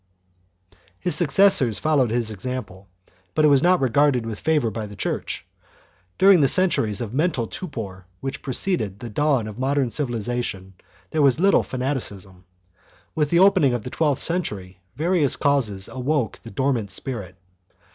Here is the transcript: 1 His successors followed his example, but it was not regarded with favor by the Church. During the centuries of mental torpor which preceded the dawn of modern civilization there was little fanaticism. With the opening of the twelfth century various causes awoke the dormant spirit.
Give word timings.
1 0.71 0.77
His 1.01 1.15
successors 1.15 1.77
followed 1.77 2.09
his 2.09 2.31
example, 2.31 2.87
but 3.35 3.45
it 3.45 3.49
was 3.49 3.61
not 3.61 3.79
regarded 3.79 4.25
with 4.25 4.39
favor 4.39 4.71
by 4.71 4.87
the 4.87 4.95
Church. 4.95 5.45
During 6.17 6.41
the 6.41 6.47
centuries 6.47 7.01
of 7.01 7.13
mental 7.13 7.45
torpor 7.45 8.07
which 8.19 8.41
preceded 8.41 8.97
the 8.97 9.11
dawn 9.11 9.45
of 9.45 9.59
modern 9.59 9.91
civilization 9.91 10.73
there 11.11 11.21
was 11.21 11.39
little 11.39 11.61
fanaticism. 11.61 12.45
With 13.13 13.29
the 13.29 13.37
opening 13.37 13.75
of 13.75 13.83
the 13.83 13.91
twelfth 13.91 14.23
century 14.23 14.79
various 14.95 15.35
causes 15.35 15.87
awoke 15.87 16.39
the 16.41 16.49
dormant 16.49 16.89
spirit. 16.89 17.35